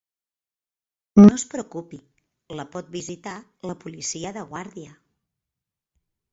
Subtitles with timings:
[1.19, 1.99] No es preocupi,
[2.61, 3.37] la pot visitar
[3.71, 4.99] la policia de guàrdia.